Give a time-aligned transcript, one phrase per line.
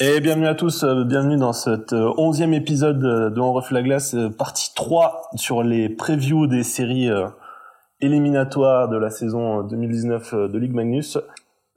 [0.00, 3.82] Et bienvenue à tous, euh, bienvenue dans cet euh, onzième épisode de On refait la
[3.82, 7.10] glace, euh, partie 3 sur les previews des séries
[8.00, 11.18] éliminatoires de la saison 2019 de Ligue Magnus.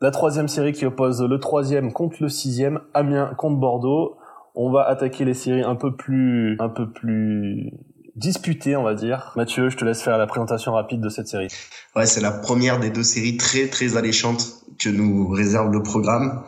[0.01, 4.17] La troisième série qui oppose le troisième contre le sixième, Amiens contre Bordeaux.
[4.53, 7.71] On va attaquer les séries un peu plus, un peu plus
[8.15, 9.33] disputées, on va dire.
[9.35, 11.47] Mathieu, je te laisse faire la présentation rapide de cette série.
[11.95, 16.43] Ouais, c'est la première des deux séries très très alléchantes que nous réserve le programme.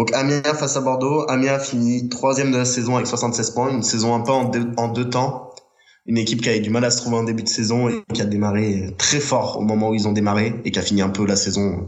[0.00, 1.28] Donc Amiens face à Bordeaux.
[1.28, 5.10] Amiens finit troisième de la saison avec 76 points, une saison un peu en deux,
[5.10, 5.50] temps.
[6.06, 8.22] Une équipe qui avait du mal à se trouver en début de saison et qui
[8.22, 11.10] a démarré très fort au moment où ils ont démarré et qui a fini un
[11.10, 11.86] peu la saison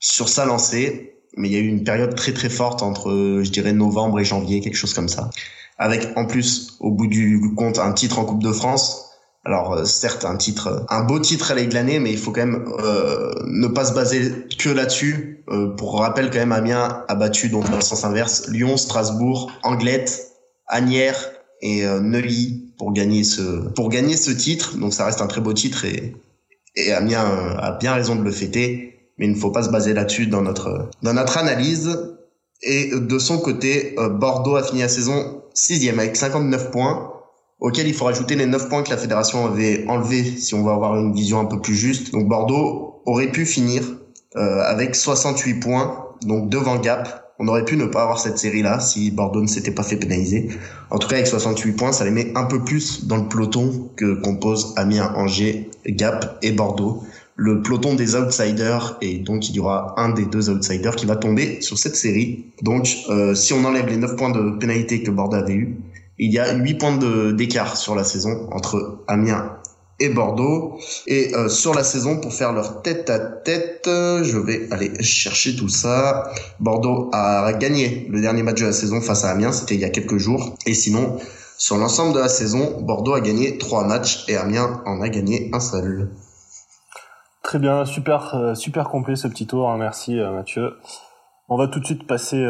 [0.00, 1.14] sur sa lancée.
[1.36, 4.24] Mais il y a eu une période très très forte entre, je dirais, novembre et
[4.24, 5.30] janvier, quelque chose comme ça.
[5.78, 9.11] Avec en plus, au bout du compte, un titre en Coupe de France
[9.44, 12.64] alors euh, certes un titre, un beau titre à l'églaner, mais il faut quand même
[12.78, 15.44] euh, ne pas se baser que là-dessus.
[15.48, 19.50] Euh, pour rappel, quand même, Amiens a battu donc dans le sens inverse Lyon, Strasbourg,
[19.64, 20.28] Anglette,
[20.68, 24.76] Agnières et Neuilly pour gagner ce pour gagner ce titre.
[24.78, 26.14] Donc ça reste un très beau titre et
[26.74, 27.24] et Amiens
[27.58, 30.42] a bien raison de le fêter, mais il ne faut pas se baser là-dessus dans
[30.42, 32.16] notre dans notre analyse.
[32.62, 37.11] Et de son côté, Bordeaux a fini la saison sixième avec 59 points
[37.62, 40.72] auquel il faut rajouter les 9 points que la fédération avait enlevés si on va
[40.72, 42.12] avoir une vision un peu plus juste.
[42.12, 43.82] Donc Bordeaux aurait pu finir
[44.36, 47.20] euh, avec 68 points, donc devant Gap.
[47.38, 50.50] On aurait pu ne pas avoir cette série-là si Bordeaux ne s'était pas fait pénaliser.
[50.90, 53.90] En tout cas, avec 68 points, ça les met un peu plus dans le peloton
[53.96, 57.02] que composent Amiens, Angers, Gap et Bordeaux.
[57.36, 61.16] Le peloton des outsiders, et donc il y aura un des deux outsiders qui va
[61.16, 62.44] tomber sur cette série.
[62.60, 65.78] Donc, euh, si on enlève les 9 points de pénalité que Bordeaux avait eu,
[66.24, 66.98] il y a 8 points
[67.32, 69.58] d'écart sur la saison entre Amiens
[69.98, 70.78] et Bordeaux.
[71.08, 75.56] Et euh, sur la saison, pour faire leur tête à tête, je vais aller chercher
[75.56, 76.30] tout ça.
[76.60, 79.84] Bordeaux a gagné le dernier match de la saison face à Amiens, c'était il y
[79.84, 80.54] a quelques jours.
[80.64, 81.18] Et sinon,
[81.58, 85.50] sur l'ensemble de la saison, Bordeaux a gagné 3 matchs et Amiens en a gagné
[85.52, 86.08] un seul.
[87.42, 89.68] Très bien, super, euh, super complet ce petit tour.
[89.68, 89.76] Hein.
[89.76, 90.74] merci euh, Mathieu.
[91.48, 92.40] On va tout de suite passer,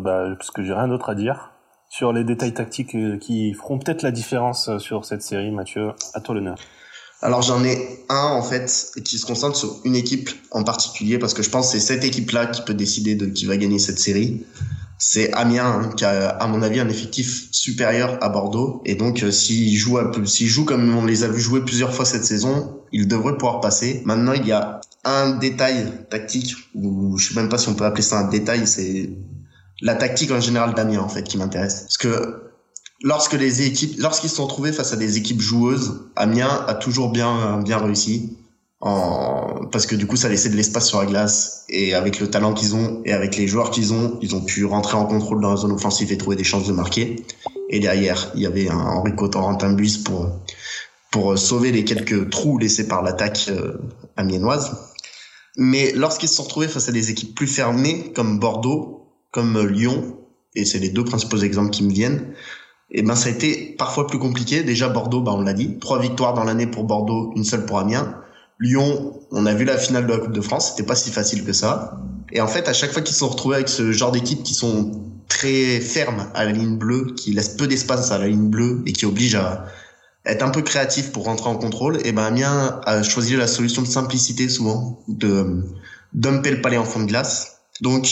[0.00, 1.52] bah, parce que j'ai rien d'autre à dire,
[1.90, 5.50] sur les détails tactiques euh, qui feront peut-être la différence euh, sur cette série.
[5.50, 6.56] Mathieu, à toi l'honneur.
[7.20, 7.76] Alors j'en ai
[8.08, 11.66] un en fait qui se concentre sur une équipe en particulier parce que je pense
[11.66, 14.46] que c'est cette équipe-là qui peut décider de qui va gagner cette série.
[14.96, 19.22] C'est Amiens hein, qui a à mon avis un effectif supérieur à Bordeaux et donc
[19.22, 22.80] euh, s'il joue s'il joue comme on les a vu jouer plusieurs fois cette saison,
[22.92, 24.00] il devrait pouvoir passer.
[24.06, 27.84] Maintenant il y a un détail tactique ou je sais même pas si on peut
[27.84, 29.10] appeler ça un détail, c'est
[29.82, 31.82] la tactique en général d'Amiens en fait qui m'intéresse.
[31.82, 32.52] Parce que
[33.02, 37.10] lorsque les équipes, lorsqu'ils se sont trouvés face à des équipes joueuses, Amiens a toujours
[37.10, 38.36] bien bien réussi.
[38.80, 42.54] Parce que du coup ça laissait de l'espace sur la glace et avec le talent
[42.54, 45.50] qu'ils ont et avec les joueurs qu'ils ont ils ont pu rentrer en contrôle dans
[45.50, 47.24] la zone offensive et trouver des chances de marquer
[47.68, 50.30] et derrière il y avait un Henri Cotentin bus pour
[51.10, 53.74] pour sauver les quelques trous laissés par l'attaque euh,
[54.16, 54.72] amiénoise
[55.58, 58.99] mais lorsqu'ils se sont retrouvés face à des équipes plus fermées comme Bordeaux
[59.30, 60.16] comme euh, Lyon,
[60.54, 62.32] et c'est les deux principaux exemples qui me viennent,
[62.92, 64.64] et eh ben ça a été parfois plus compliqué.
[64.64, 67.78] Déjà Bordeaux, bah on l'a dit, trois victoires dans l'année pour Bordeaux, une seule pour
[67.78, 68.16] Amiens.
[68.58, 71.44] Lyon, on a vu la finale de la Coupe de France, c'était pas si facile
[71.44, 72.00] que ça.
[72.32, 74.54] Et en fait, à chaque fois qu'ils se sont retrouvés avec ce genre d'équipe qui
[74.54, 74.90] sont
[75.28, 78.92] très fermes à la ligne bleue, qui laissent peu d'espace à la ligne bleue et
[78.92, 79.66] qui obligent à
[80.26, 83.46] être un peu créatif pour rentrer en contrôle, et eh ben Amiens a choisi la
[83.46, 85.64] solution de simplicité souvent, de
[86.12, 87.60] dumper le palais en fond de glace.
[87.80, 88.08] Donc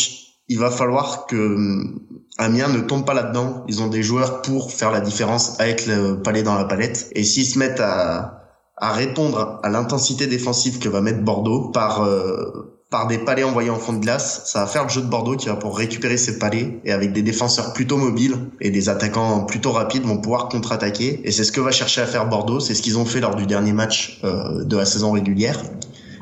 [0.48, 2.00] il va falloir que hum,
[2.38, 3.64] Amiens ne tombe pas là-dedans.
[3.68, 7.10] Ils ont des joueurs pour faire la différence avec le palais dans la palette.
[7.12, 8.44] Et s'ils se mettent à,
[8.76, 13.68] à répondre à l'intensité défensive que va mettre Bordeaux par euh, par des palais envoyés
[13.68, 16.16] en fond de glace, ça va faire le jeu de Bordeaux qui va pour récupérer
[16.16, 20.48] ces palais et avec des défenseurs plutôt mobiles et des attaquants plutôt rapides vont pouvoir
[20.48, 21.20] contre-attaquer.
[21.24, 22.60] Et c'est ce que va chercher à faire Bordeaux.
[22.60, 25.60] C'est ce qu'ils ont fait lors du dernier match euh, de la saison régulière.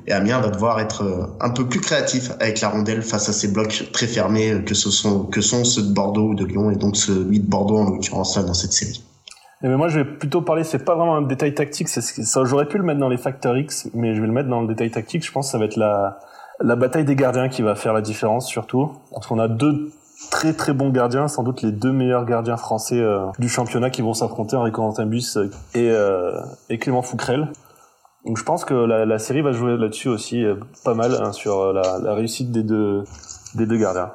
[0.06, 3.33] Et Amiens va devoir être euh, un peu plus créatif avec la rondelle face à
[3.33, 6.71] ces blocs très fermés que ce sont que sont ceux de Bordeaux ou de Lyon
[6.71, 9.03] et donc celui de Bordeaux en l'occurrence là dans cette série.
[9.63, 11.89] mais moi, je vais plutôt parler, c'est pas vraiment un détail tactique,
[12.45, 14.69] j'aurais pu le mettre dans les facteurs X, mais je vais le mettre dans le
[14.69, 15.25] détail tactique.
[15.25, 16.21] Je pense que ça va être la,
[16.60, 18.92] la bataille des gardiens qui va faire la différence, surtout.
[19.13, 19.91] Parce qu'on a deux
[20.31, 24.03] très très bons gardiens, sans doute les deux meilleurs gardiens français euh, du championnat qui
[24.03, 25.39] vont s'affronter, Henri Corentin Bus
[25.75, 26.41] et, euh,
[26.81, 27.48] Clément Fouquerel.
[28.27, 31.61] Donc je pense que la, série va jouer là-dessus aussi euh, pas mal hein, sur
[31.61, 33.05] euh, la, réussite des deux
[33.55, 34.13] des deux gardiens.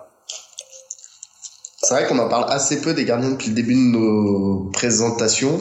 [1.78, 5.58] C'est vrai qu'on en parle assez peu des gardiens depuis le début de nos présentations,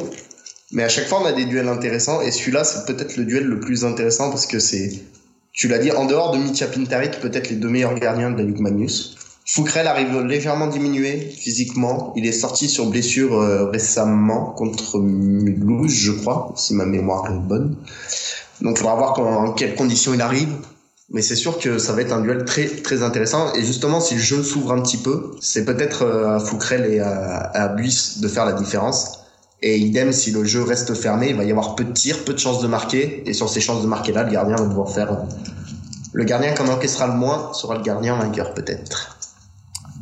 [0.72, 3.44] mais à chaque fois on a des duels intéressants et celui-là c'est peut-être le duel
[3.44, 5.00] le plus intéressant parce que c'est,
[5.52, 8.42] tu l'as dit, en dehors de Mitya Pintaric, peut-être les deux meilleurs gardiens de la
[8.42, 9.16] Ligue Magnus.
[9.52, 12.12] Fouquerel arrive légèrement diminué physiquement.
[12.14, 17.48] Il est sorti sur blessure euh, récemment contre Mulhouse, je crois, si ma mémoire est
[17.48, 17.74] bonne.
[18.60, 20.54] Donc il faudra voir en quelles conditions il arrive.
[21.08, 23.52] Mais c'est sûr que ça va être un duel très très intéressant.
[23.54, 27.00] Et justement, si le jeu s'ouvre un petit peu, c'est peut-être euh, à Fouquerel et
[27.00, 29.18] à, à Buis de faire la différence.
[29.62, 32.34] Et idem, si le jeu reste fermé, il va y avoir peu de tirs, peu
[32.34, 33.28] de chances de marquer.
[33.28, 35.24] Et sur ces chances de marquer là, le gardien va devoir faire.
[36.12, 39.16] Le gardien qui en encaissera le moins sera le gardien vainqueur peut-être.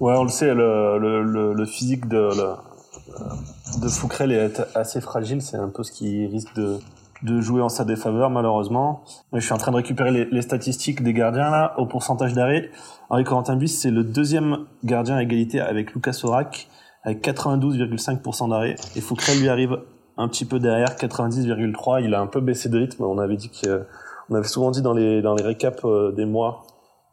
[0.01, 5.43] Ouais, on le sait, le, le, le, physique de, le, de est assez fragile.
[5.43, 6.79] C'est un peu ce qui risque de,
[7.25, 9.03] de jouer en sa défaveur, malheureusement.
[9.33, 12.33] Mais je suis en train de récupérer les, les statistiques des gardiens, là, au pourcentage
[12.33, 12.71] d'arrêt.
[13.11, 16.69] Henri Corentin Buis, c'est le deuxième gardien à égalité avec Lucas Sorac,
[17.03, 18.77] avec 92,5% d'arrêt.
[18.95, 19.79] Et Fouquerel lui arrive
[20.17, 22.05] un petit peu derrière, 90,3.
[22.05, 23.03] Il a un peu baissé de rythme.
[23.03, 23.85] On avait dit que,
[24.31, 26.63] on avait souvent dit dans les, dans les récaps euh, des mois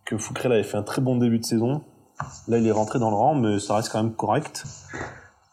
[0.05, 1.81] que Fouquerel avait fait un très bon début de saison.
[2.47, 4.63] Là, il est rentré dans le rang, mais ça reste quand même correct.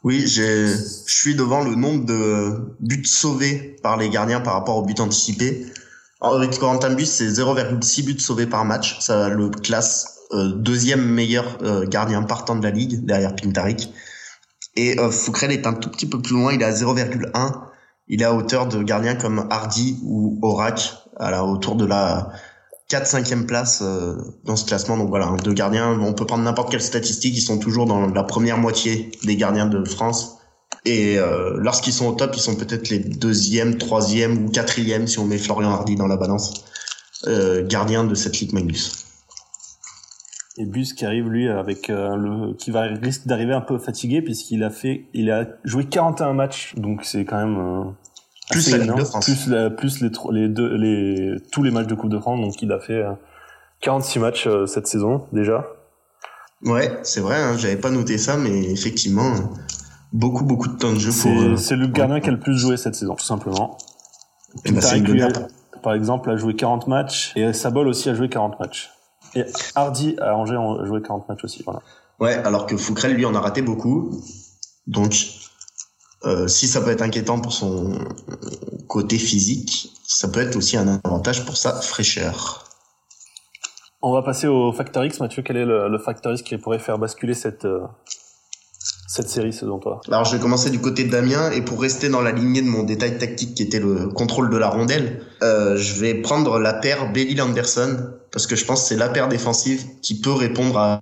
[0.04, 0.74] Oui, je
[1.06, 5.66] suis devant le nombre de buts sauvés par les gardiens par rapport aux buts anticipés.
[6.20, 8.98] Henrik Corentin Bus, c'est 0,6 buts sauvés par match.
[9.00, 13.92] Ça le classe euh, deuxième meilleur euh, gardien partant de la ligue, derrière Pintarik.
[14.76, 17.60] Et euh, Fouquerel est un tout petit peu plus loin, il est à 0,1.
[18.08, 22.30] Il est à hauteur de gardiens comme Hardy ou Orac, à autour de la
[22.92, 24.98] 4 5 place euh, dans ce classement.
[24.98, 28.22] Donc voilà, deux gardiens, on peut prendre n'importe quelle statistique, ils sont toujours dans la
[28.22, 30.36] première moitié des gardiens de France.
[30.84, 35.18] Et euh, lorsqu'ils sont au top, ils sont peut-être les deuxième, troisième ou quatrième si
[35.18, 36.66] on met Florian Hardy dans la balance,
[37.26, 39.06] euh, gardien de cette Ligue Magnus.
[40.58, 44.62] Et Bus qui arrive lui avec le qui va risque d'arriver un peu fatigué puisqu'il
[44.64, 47.94] a fait il a joué 41 matchs donc c'est quand même
[48.50, 49.24] plus la Ligue de France.
[49.24, 52.40] Plus, plus les, les, deux, les, tous les matchs de Coupe de France.
[52.40, 53.02] Donc, il a fait
[53.80, 55.66] 46 euh, matchs euh, cette saison, déjà.
[56.64, 59.32] Ouais, c'est vrai, hein, j'avais pas noté ça, mais effectivement,
[60.12, 61.58] beaucoup, beaucoup de temps de jeu pour.
[61.58, 63.78] C'est euh, le gardien qui a le plus joué cette saison, tout simplement.
[64.64, 64.80] Et bah,
[65.82, 68.90] par exemple, a joué 40 matchs, et Sabol aussi a joué 40 matchs.
[69.34, 69.44] Et
[69.74, 71.80] Hardy à Angers a joué 40 matchs aussi, voilà.
[72.20, 74.12] Ouais, alors que Fouquerel, lui, en a raté beaucoup.
[74.86, 75.14] Donc,
[76.24, 77.98] euh, si ça peut être inquiétant pour son
[78.88, 82.64] côté physique, ça peut être aussi un avantage pour sa fraîcheur.
[84.02, 85.20] On va passer au Factor X.
[85.20, 87.80] Mathieu, quel est le, le Factor X qui pourrait faire basculer cette, euh,
[89.06, 90.00] cette série selon toi?
[90.08, 92.66] Alors je vais commencer du côté de Damien et pour rester dans la lignée de
[92.66, 96.74] mon détail tactique qui était le contrôle de la rondelle, euh, je vais prendre la
[96.74, 100.78] paire Belly Anderson parce que je pense que c'est la paire défensive qui peut répondre
[100.78, 101.00] à,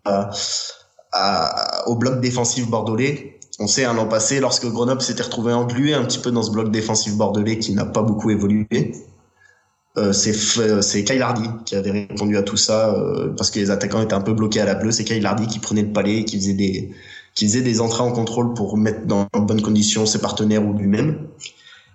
[1.13, 5.93] à, au bloc défensif bordelais on sait, un l'an passé, lorsque Grenoble s'était retrouvé englué
[5.95, 8.67] un petit peu dans ce bloc défensif bordelais qui n'a pas beaucoup évolué,
[9.99, 14.01] euh, c'est Kyle Hardy qui avait répondu à tout ça euh, parce que les attaquants
[14.01, 14.93] étaient un peu bloqués à la bleue.
[14.93, 16.91] C'est Kyle Hardy qui prenait le palais, qui faisait des
[17.35, 21.29] qui faisait des entrées en contrôle pour mettre dans bonnes conditions ses partenaires ou lui-même.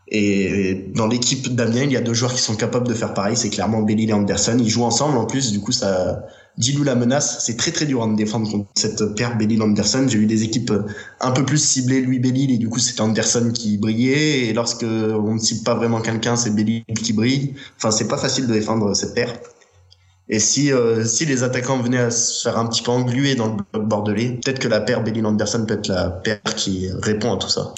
[0.07, 3.35] Et dans l'équipe d'Amiens, il y a deux joueurs qui sont capables de faire pareil.
[3.35, 4.57] C'est clairement Belly et Anderson.
[4.59, 5.51] Ils jouent ensemble en plus.
[5.51, 6.25] Du coup, ça
[6.57, 7.43] Dilou la menace.
[7.45, 10.05] C'est très très dur à défendre contre cette paire Belly Anderson.
[10.07, 10.71] J'ai eu des équipes
[11.19, 14.45] un peu plus ciblées, lui Belly, et du coup c'est Anderson qui brillait.
[14.45, 17.55] Et lorsque on ne cible pas vraiment quelqu'un, c'est Belly qui brille.
[17.77, 19.33] Enfin, c'est pas facile de défendre cette paire.
[20.27, 23.47] Et si euh, si les attaquants venaient à se faire un petit peu engluer dans
[23.47, 27.33] le bloc bordelais, peut-être que la paire Belly Anderson peut être la paire qui répond
[27.33, 27.73] à tout ça.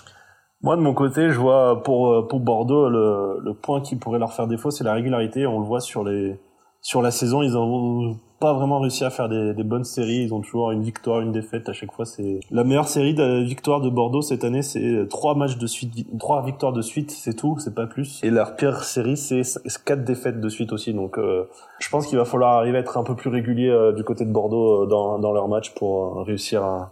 [0.62, 4.34] Moi, de mon côté, je vois pour pour Bordeaux le, le point qui pourrait leur
[4.34, 5.46] faire défaut, c'est la régularité.
[5.46, 6.40] On le voit sur les
[6.82, 10.24] sur la saison, ils ont pas vraiment réussi à faire des, des, bonnes séries.
[10.24, 12.06] Ils ont toujours une victoire, une défaite à chaque fois.
[12.06, 14.62] C'est la meilleure série de victoires de Bordeaux cette année.
[14.62, 18.22] C'est trois matchs de suite, trois victoires de suite, c'est tout, c'est pas plus.
[18.24, 19.44] Et leur pire série, c'est
[19.86, 20.94] quatre défaites de suite aussi.
[20.94, 21.48] Donc, euh,
[21.80, 24.26] je pense qu'il va falloir arriver à être un peu plus régulier euh, du côté
[24.26, 26.92] de Bordeaux euh, dans, dans leur match pour réussir à,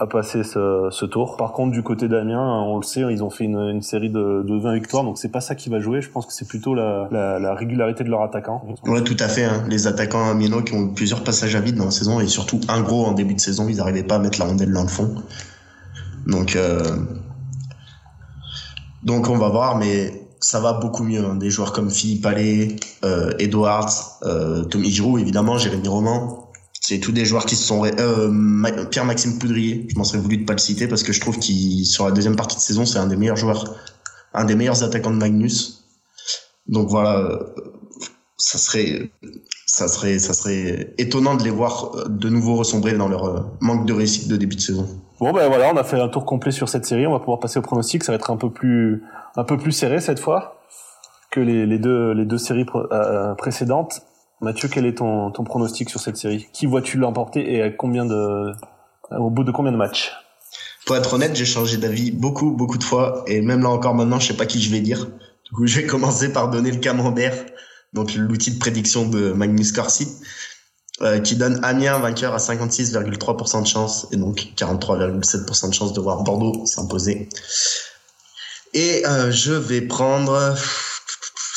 [0.00, 1.36] à passer ce, ce, tour.
[1.36, 4.44] Par contre, du côté d'Amiens, on le sait, ils ont fait une, une série de,
[4.46, 6.00] de 20 victoires, donc c'est pas ça qui va jouer.
[6.00, 8.64] Je pense que c'est plutôt la, la, la, régularité de leurs attaquants.
[8.86, 9.44] Ouais, tout à fait.
[9.44, 9.64] Hein.
[9.68, 12.80] Les attaquants amiénois qui ont plusieurs passages à vide dans la saison et surtout un
[12.80, 15.14] gros en début de saison, ils n'arrivaient pas à mettre la rondelle dans le fond.
[16.26, 16.80] Donc, euh...
[19.02, 21.24] donc on va voir, mais ça va beaucoup mieux.
[21.24, 21.34] Hein.
[21.34, 26.47] Des joueurs comme Philippe Allais, euh, Edwards, euh, Tommy Giroud, évidemment, Jérémy Roman
[26.88, 30.44] c'est tous des joueurs qui se sont euh, Pierre-Maxime Poudrier je m'en serais voulu de
[30.46, 32.98] pas le citer parce que je trouve qu'il sur la deuxième partie de saison c'est
[32.98, 33.76] un des meilleurs joueurs
[34.32, 35.84] un des meilleurs attaquants de Magnus.
[36.66, 37.38] Donc voilà euh,
[38.38, 39.10] ça serait
[40.96, 44.56] étonnant de les voir euh, de nouveau ressombrer dans leur manque de réussite de début
[44.56, 44.88] de saison.
[45.20, 47.06] Bon ben voilà on a fait un tour complet sur cette série.
[47.06, 48.02] On va pouvoir passer au pronostic.
[48.02, 49.02] Ça va être un peu plus
[49.72, 50.62] serré cette fois
[51.30, 52.64] que les deux séries
[53.36, 54.07] précédentes
[54.40, 56.48] Mathieu, quel est ton, ton pronostic sur cette série?
[56.52, 58.52] Qui vois-tu l'emporter et à combien de,
[59.10, 60.12] au bout de combien de matchs?
[60.86, 63.24] Pour être honnête, j'ai changé d'avis beaucoup, beaucoup de fois.
[63.26, 65.06] Et même là encore maintenant, je sais pas qui je vais dire.
[65.44, 67.34] Du coup, je vais commencer par donner le camembert,
[67.92, 70.08] donc l'outil de prédiction de Magnus Corsi,
[71.02, 76.00] euh, qui donne Amiens vainqueur à 56,3% de chance et donc 43,7% de chance de
[76.00, 77.28] voir Bordeaux s'imposer.
[78.74, 80.56] Et euh, je vais prendre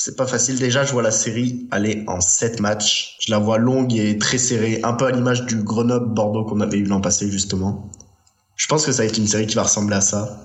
[0.04, 0.58] c'est pas facile.
[0.58, 3.18] Déjà, je vois la série aller en 7 matchs.
[3.20, 6.80] Je la vois longue et très serrée, un peu à l'image du Grenoble-Bordeaux qu'on avait
[6.80, 7.92] eu l'an passé, justement.
[8.56, 10.42] Je pense que ça va être une série qui va ressembler à ça.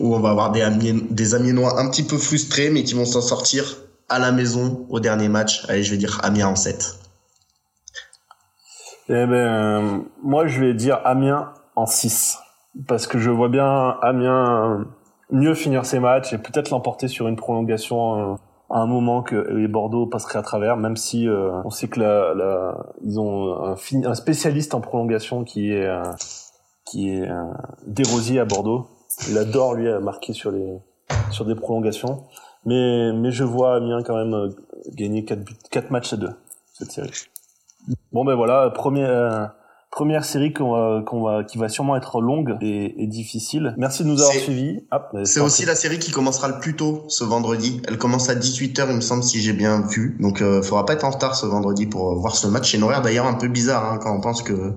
[0.00, 3.22] Où on va avoir des, Amiens, des un petit peu frustrés, mais qui vont s'en
[3.22, 3.64] sortir
[4.10, 5.64] à la maison au dernier match.
[5.68, 6.98] Allez, je vais dire Amiens en 7.
[9.08, 12.36] Eh ben, moi, je vais dire Amiens en 6.
[12.86, 14.86] Parce que je vois bien Amiens
[15.30, 18.36] mieux finir ses matchs et peut-être l'emporter sur une prolongation euh,
[18.70, 22.00] à un moment que les Bordeaux passeraient à travers, même si euh, on sait que
[22.00, 26.02] la, la, ils ont un, spécialiste en prolongation qui est euh,
[26.84, 27.44] qui est euh,
[27.86, 28.88] Desrosiers à Bordeaux.
[29.30, 30.78] Il adore lui marquer sur les
[31.30, 32.24] sur des prolongations,
[32.66, 34.48] mais mais je vois Amiens quand même euh,
[34.92, 36.28] gagner 4 buts, 4 matchs à 2
[36.74, 37.10] cette série.
[38.12, 39.06] Bon ben voilà, premier
[39.90, 43.74] Première série qu'on va, qu'on va, qui va sûrement être longue et, et difficile.
[43.78, 44.84] Merci de nous avoir suivis.
[44.90, 47.80] Ah, c'est aussi la série qui commencera le plus tôt ce vendredi.
[47.88, 50.16] Elle commence à 18h, il me semble, si j'ai bien vu.
[50.20, 52.70] Donc, euh, faudra pas être en retard ce vendredi pour voir ce match.
[52.70, 54.74] C'est une horaire d'ailleurs un peu bizarre hein, quand on pense que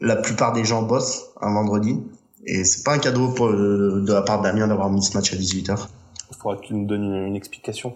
[0.00, 2.02] la plupart des gens bossent un vendredi.
[2.44, 5.32] Et c'est pas un cadeau pour, euh, de la part d'Amien d'avoir mis ce match
[5.32, 5.86] à 18h.
[6.30, 7.94] Il faudra que tu nous donnes une explication.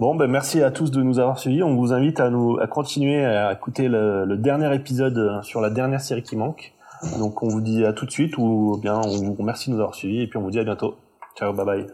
[0.00, 1.62] Bon, ben merci à tous de nous avoir suivis.
[1.62, 5.60] On vous invite à nous à continuer à écouter le, le dernier épisode euh, sur
[5.60, 6.72] la dernière série qui manque.
[7.18, 9.80] Donc on vous dit à tout de suite ou bien on vous remercie de nous
[9.80, 10.96] avoir suivis et puis on vous dit à bientôt.
[11.36, 11.86] Ciao, bye bye.